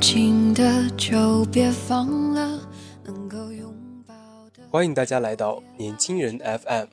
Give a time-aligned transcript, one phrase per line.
[0.00, 2.60] 紧的就别放了，
[3.04, 3.74] 能够拥
[4.06, 4.14] 抱
[4.54, 4.62] 的。
[4.70, 6.86] 欢迎大家来到年轻人 FM。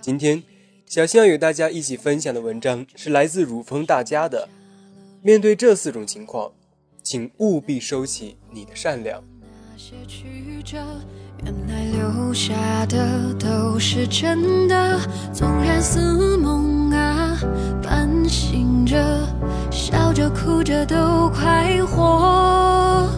[0.00, 0.42] 今天，
[0.86, 4.48] 小新要与大家一起分享的文章是来自汝风大家的。
[5.20, 6.52] 面对这四种情况，
[7.02, 9.22] 请务必收起你的善良。
[9.40, 10.78] 那些曲折，
[11.44, 14.98] 原来留下的都是真的。
[15.34, 17.38] 纵然似梦啊，
[17.82, 19.21] 半醒着，
[19.72, 23.08] 笑着哭着都快活。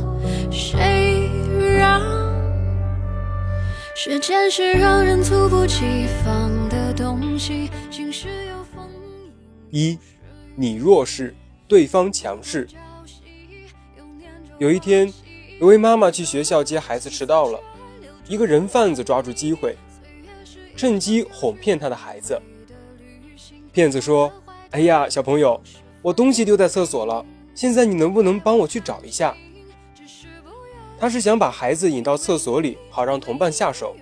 [0.52, 1.28] 谁
[1.76, 2.00] 让
[3.96, 7.68] 时间是让人猝不及防的东西？
[7.90, 8.88] 晴时有风，
[9.70, 9.98] 一，
[10.54, 11.34] 你弱势，
[11.66, 12.68] 对方强势。
[14.58, 15.12] 有一天，
[15.60, 17.58] 有位妈妈去学校接孩子迟到了，
[18.28, 19.76] 一个人贩子抓住机会，
[20.76, 22.40] 趁机哄骗他的孩子。
[23.72, 24.32] 骗子说
[24.70, 25.60] ：“哎呀，小朋友，
[26.04, 27.24] 我东西丢在厕所了，
[27.54, 29.34] 现在你能不能帮我去找一下？”
[31.00, 33.96] 他是想把孩子引到厕所里，好让同伴下手。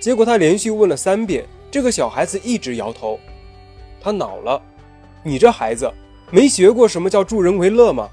[0.00, 3.20] 结果他连续问了三遍，这个小孩子一直摇头。
[4.00, 4.60] 他恼了
[5.22, 5.88] ：“你这孩子
[6.32, 8.08] 没学过什么叫助人为乐吗？”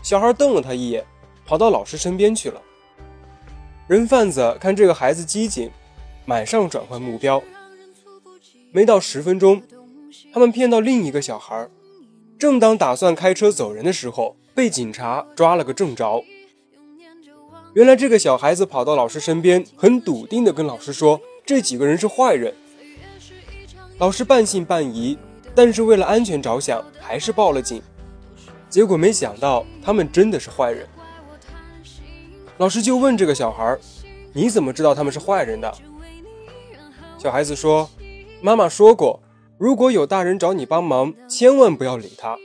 [0.00, 1.04] 小孩瞪了他一眼，
[1.44, 2.62] 跑到老师身边去了。
[3.88, 5.68] 人贩子看这个孩子机警，
[6.24, 7.42] 马上转换目标。
[8.70, 9.60] 没到十分钟，
[10.32, 11.68] 他们骗到另一个小孩。
[12.38, 16.22] 正当打算开车走人的时候，被警察抓了个正着。
[17.74, 22.54] 原来这个小孩子跑到老师身边，很笃定地跟老师说：“这几个人是坏人。”
[23.98, 25.18] 老师半信半疑，
[25.54, 27.82] 但是为了安全着想，还是报了警。
[28.70, 30.86] 结果没想到他们真的是坏人。
[32.58, 33.76] 老师就问这个小孩
[34.32, 35.72] ：“你怎么知道他们是坏人的？”
[37.18, 37.88] 小孩子说
[38.40, 39.20] ：“妈妈说过，
[39.58, 42.38] 如果有大人找你帮忙，千万不要理他，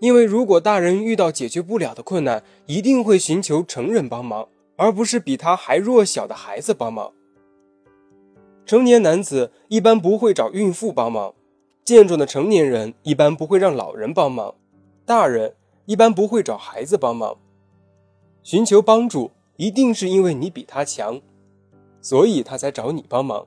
[0.00, 4.46] 因为如果大人遇到解决不了的困难，一定会寻求成人帮忙，
[4.76, 7.10] 而不是比他还弱小的孩子帮忙。
[8.64, 11.34] 成年男子一般不会找孕妇帮忙，
[11.84, 14.54] 健壮的成年人一般不会让老人帮忙。”
[15.04, 15.54] 大人
[15.84, 17.36] 一般不会找孩子帮忙，
[18.42, 21.20] 寻求帮助一定是因为你比他强，
[22.00, 23.46] 所以他才找你帮忙。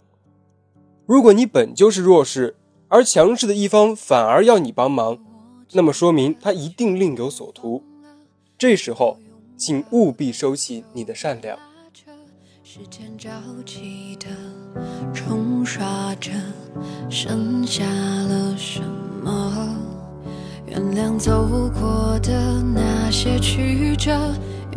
[1.05, 2.55] 如果你本就是弱势，
[2.89, 5.17] 而强势的一方反而要你帮忙，
[5.73, 7.83] 那么说明他一定另有所图。
[8.57, 9.17] 这时候，
[9.55, 11.57] 请务必收起你的善良。
[12.63, 13.29] 时间着
[13.63, 14.25] 急的
[15.13, 16.31] 冲刷着，
[17.09, 18.81] 剩下了什
[19.23, 19.75] 么？
[20.65, 21.47] 原谅走
[21.79, 24.11] 过的那些曲折，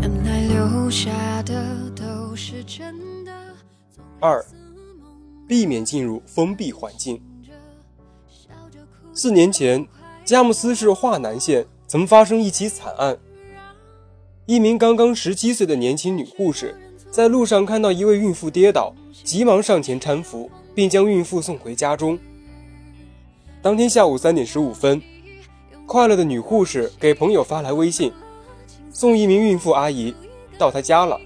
[0.01, 3.33] 原来留下的都是真的。
[4.21, 4.45] 二，
[5.49, 7.19] 避免进入封闭环境。
[9.23, 9.87] 四年前，
[10.25, 13.17] 佳木斯市桦南县曾发生一起惨案。
[14.47, 16.77] 一名刚刚十七岁的年轻女护士
[17.09, 22.19] 在路上看到一位孕妇跌倒，急忙上前搀扶，并将孕妇送回家中。
[23.63, 25.01] 当天下午三点十五分，
[25.87, 28.13] 快乐的女护士给朋友发来微信，
[28.93, 30.13] 送一名孕妇阿姨
[30.59, 31.17] 到她家了。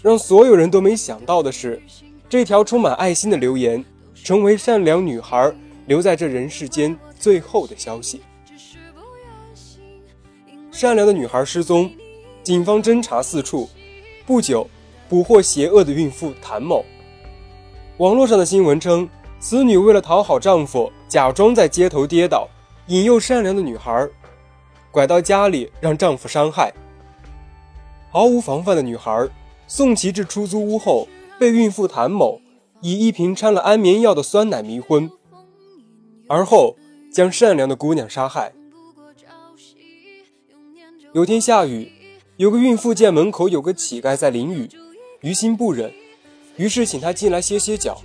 [0.00, 1.82] 让所有人都没想到的是，
[2.28, 3.84] 这条充满爱心的留言，
[4.14, 5.52] 成为善良女孩
[5.88, 8.20] 留在这人世间最后的消息。
[10.70, 11.90] 善良的女孩失踪，
[12.44, 13.68] 警方侦查四处，
[14.26, 14.68] 不久
[15.08, 16.84] 捕获邪恶的孕妇谭某。
[17.96, 19.08] 网络上的新闻称，
[19.40, 22.46] 此女为了讨好丈夫，假装在街头跌倒，
[22.88, 24.06] 引诱善良的女孩，
[24.90, 26.72] 拐到家里让丈夫伤害。
[28.10, 29.26] 毫无防范的女孩
[29.66, 31.08] 送其至出租屋后，
[31.40, 32.40] 被孕妇谭某
[32.82, 35.10] 以一瓶掺了安眠药的酸奶迷昏，
[36.28, 36.76] 而后
[37.10, 38.52] 将善良的姑娘杀害。
[41.14, 41.90] 有天下雨，
[42.36, 44.68] 有个孕妇见门口有个乞丐在淋雨，
[45.22, 45.90] 于心不忍，
[46.56, 48.00] 于是请他进来歇歇脚。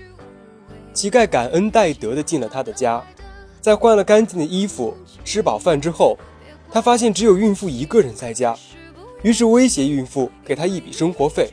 [0.93, 3.03] 乞丐感恩戴德的进了他的家，
[3.59, 6.17] 在换了干净的衣服、吃饱饭之后，
[6.71, 8.55] 他发现只有孕妇一个人在家，
[9.21, 11.51] 于是威胁孕妇给他一笔生活费。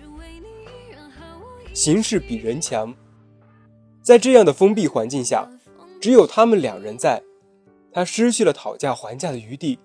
[1.73, 2.95] 形势比人强，
[4.03, 5.51] 在这样的封闭环境下，
[6.01, 7.23] 只有他们两人在，
[7.93, 9.79] 他失去了讨价还价的余地。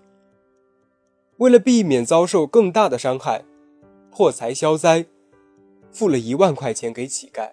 [1.36, 3.44] 为了避免遭受更大的伤害，
[4.10, 5.04] 破财消灾，
[5.90, 7.50] 付了一万块钱给乞丐。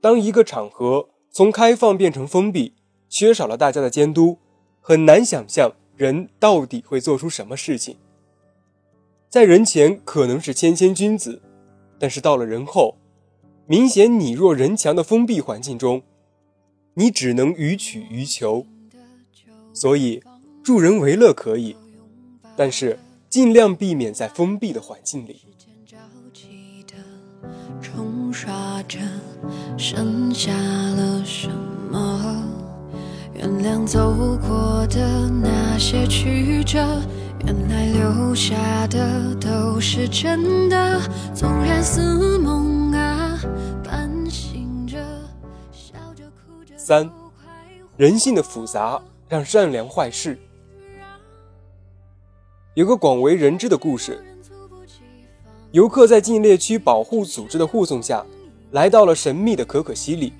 [0.00, 2.74] 当一个场合从开放变成封闭，
[3.08, 4.38] 缺少了大家的监督，
[4.80, 7.96] 很难想象人到底会做出什么事情。
[9.28, 11.42] 在人前可能是谦谦君子，
[11.98, 12.96] 但是到了人后，
[13.72, 16.02] 明显你弱人强的封闭环境中，
[16.92, 18.66] 你只能予取予求。
[19.72, 20.22] 所以。
[20.62, 21.74] 助人为乐可以，
[22.54, 22.96] 但是
[23.28, 25.40] 尽量避免在封闭的环境里。
[27.80, 28.98] 冲刷着，
[29.76, 31.48] 剩下了什
[31.90, 32.44] 么？
[33.34, 36.78] 原谅走过的那些曲折，
[37.44, 41.00] 原来留下的都是真的。
[41.34, 42.81] 纵然似梦
[46.84, 47.08] 三，
[47.96, 50.36] 人性的复杂让善良坏事。
[52.74, 54.20] 有个广为人知的故事：
[55.70, 58.26] 游客在禁猎区保护组织的护送下，
[58.72, 60.32] 来到了神秘的可可西里。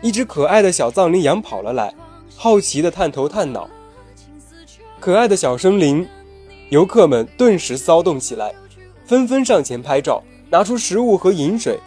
[0.00, 1.92] 一只可爱的小藏羚羊跑了来，
[2.36, 3.68] 好奇的探头探脑。
[5.00, 6.06] 可爱的小生灵，
[6.68, 8.54] 游客们顿时骚动起来，
[9.04, 11.80] 纷纷上前拍照，拿出食物和饮水，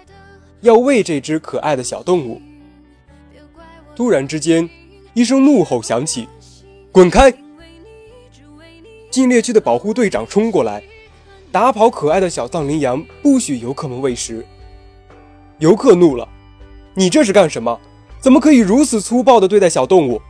[0.60, 2.42] 要喂这只可爱的小动物。
[4.00, 4.69] 突然之间，
[5.13, 6.25] 一声怒吼响起
[6.90, 7.30] ：“滚开！”
[9.12, 10.81] 禁猎区的保护队长冲过来，
[11.51, 14.46] 打跑可爱的小藏羚羊，不许游客们喂食。
[15.57, 16.25] 游客怒了
[16.96, 17.78] ：“你这是干什么？
[18.22, 20.22] 怎么可以如此粗暴地对待小动物？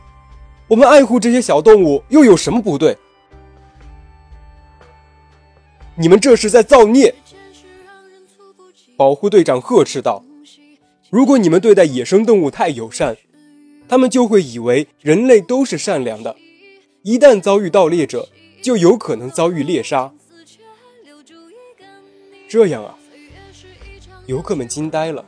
[0.66, 2.98] 我们爱护这些小动物又有什么不对？
[5.94, 7.14] 你们这是在造孽！”
[8.98, 10.24] 保护队长呵斥道
[11.08, 13.16] ：“如果你们对待野生动物太友善，
[13.90, 16.36] 他们就会以为人类都是善良的。
[17.02, 18.28] 一旦遭遇盗猎者，”
[18.62, 20.12] 就有可能遭遇猎杀。
[22.48, 22.94] 这样啊，
[24.26, 25.24] 游客们惊呆了。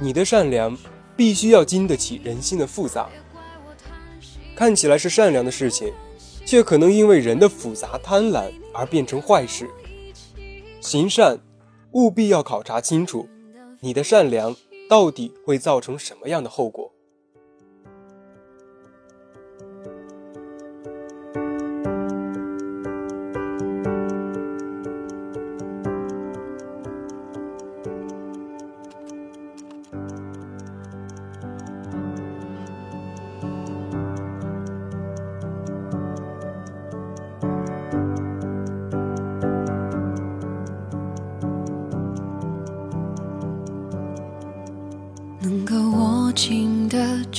[0.00, 0.76] 你的善良
[1.16, 3.08] 必须要经得起人心的复杂，
[4.56, 5.92] 看起来是善良的事情，
[6.44, 9.70] 却可能因为人的复杂贪婪而变成坏事。
[10.80, 11.38] 行善，
[11.92, 13.28] 务必要考察清楚，
[13.80, 14.56] 你的善良
[14.88, 16.83] 到底会造成什么样的后果。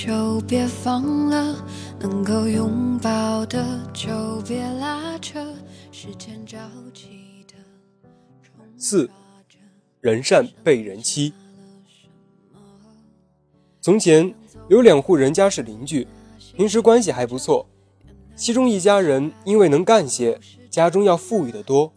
[0.05, 1.65] 就别放了，
[1.99, 5.43] 能够拥抱的就别拉扯。
[5.91, 6.59] 时间着
[6.93, 7.55] 急的
[8.77, 9.09] 四，
[10.01, 11.33] 人善被人欺。
[13.81, 14.31] 从前
[14.69, 16.07] 有两户人家是邻居，
[16.55, 17.67] 平时关系还不错。
[18.35, 21.91] 其中一家人因为能干些，家中要富裕的多。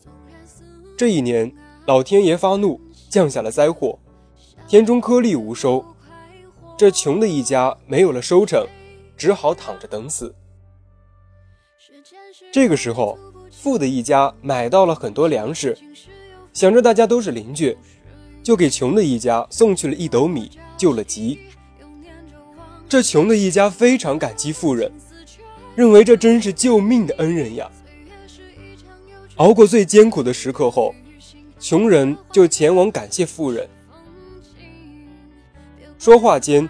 [0.97, 3.99] 这一年，老天爷发怒，降下了灾祸，
[4.67, 5.85] 田中颗粒无收。
[6.79, 8.65] 这穷的一家没有了收成，
[9.17, 10.33] 只好躺着等死。
[12.53, 13.19] 这个时候，
[13.51, 15.77] 富的一家买到了很多粮食，
[16.53, 17.77] 想着大家都是邻居，
[18.45, 21.41] 就给穷的一家送去了一斗米，救了急。
[22.89, 24.89] 这穷的一家非常感激富人，
[25.75, 27.69] 认为这真是救命的恩人呀。
[29.39, 30.95] 熬过最艰苦的时刻后，
[31.59, 33.69] 穷人就前往感谢富人。
[35.99, 36.69] 说话间，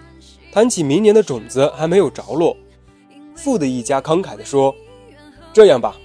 [0.51, 2.57] 谈起明年的种子还没有着落，
[3.35, 4.75] 富的一家慷慨地说
[5.53, 5.95] ：“这样吧，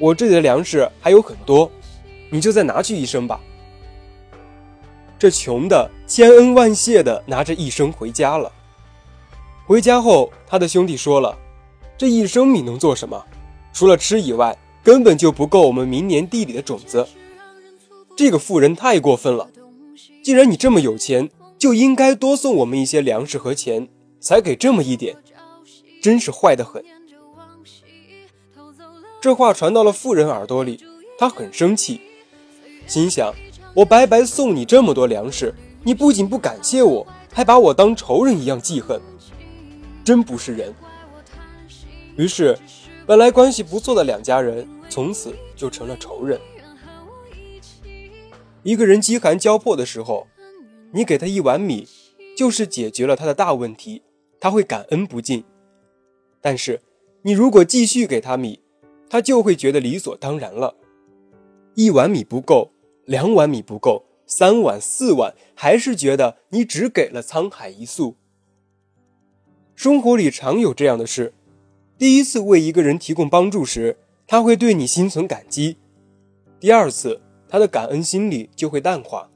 [0.00, 1.70] 我这里的粮食还有很多，
[2.30, 3.40] 你就再拿去一升吧。”
[5.16, 8.50] 这穷的千恩万谢地拿着一升回家了。
[9.66, 11.38] 回家后，他的兄弟说了
[11.96, 13.24] ：“这一升米能做什么？
[13.72, 17.06] 除了吃以外，根本就不够我们明年地里的种子。”
[18.16, 19.48] 这个富人太过分了，
[20.24, 21.30] 既然你这么有钱。
[21.64, 23.88] 就应该多送我们一些粮食和钱，
[24.20, 25.16] 才给这么一点，
[26.02, 26.84] 真是坏得很。
[29.18, 30.84] 这话传到了妇人耳朵里，
[31.16, 32.02] 她很生气，
[32.86, 33.32] 心想：
[33.72, 39.00] 我白白送你这么多粮食，你不仅不感谢我，还把我当仇人一样记恨，
[40.04, 40.74] 真不是人。
[42.18, 42.58] 于是，
[43.06, 46.38] 本来关系不错的两家人从此就成了仇人。
[48.62, 50.26] 一个人饥寒交迫的时候，
[50.94, 51.88] 你给他一碗米，
[52.36, 54.02] 就是解决了他的大问题，
[54.38, 55.42] 他会感恩不尽。
[56.40, 56.80] 但是，
[57.22, 58.60] 你如果继续给他米，
[59.10, 60.76] 他就会觉得理所当然了。
[61.74, 62.70] 一碗米不够，
[63.06, 68.14] 两碗米不够，三碗、四碗，还是觉得你只给了沧海一粟。
[69.74, 71.34] 生活里常有这样的事：
[71.98, 73.98] 第一次为一个人提供帮助时，
[74.28, 75.76] 他会对你心存感激；
[76.60, 79.28] 第二次，他的感恩心理就会淡化，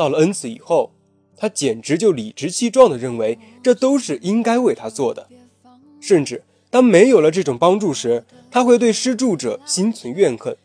[0.00, 0.92] 到了 N 次以后，
[1.36, 5.28] 他简直就理直气壮地认为这都是应该为他做的，
[6.00, 10.56] 甚至当没有了这种帮助时，他会对施助者心存怨恨。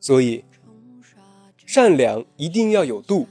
[0.00, 0.42] 所以，
[1.64, 3.28] 善良一定要有度。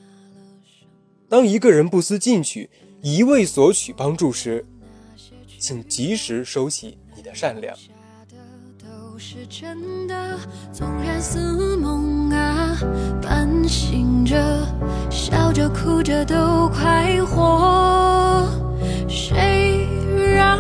[1.27, 2.69] 当一个人不思进取、
[3.01, 4.65] 一味索取帮助时，
[5.59, 7.77] 请及时收起你的善良。
[9.21, 10.39] 是真的，
[10.71, 12.79] 纵然似梦啊，
[13.21, 14.65] 半醒着，
[15.09, 18.47] 笑着哭着都快活。
[19.09, 19.85] 谁
[20.33, 20.57] 让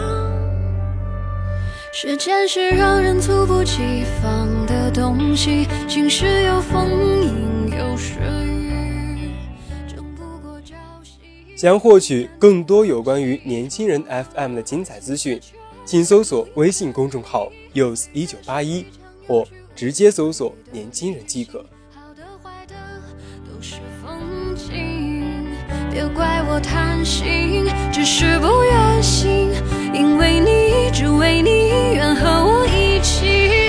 [1.93, 5.65] 时间是让人猝不及防的东西？
[5.87, 6.89] 晴时有风，
[7.23, 9.31] 阴有时雨，
[9.87, 11.11] 争不过朝夕。
[11.55, 14.03] 想获取更多有关于年轻人
[14.35, 15.39] FM 的精彩资讯，
[15.85, 17.47] 请搜索微信公众号。
[17.73, 18.85] Use 一九八一，
[19.27, 19.45] 或
[19.75, 21.65] 直接搜索“年轻人”即可。
[21.93, 22.75] 好的坏的
[23.45, 25.45] 都是风景，
[25.91, 29.51] 别怪我贪心，只是不愿醒，
[29.93, 33.68] 因为你，只为你，愿和我一起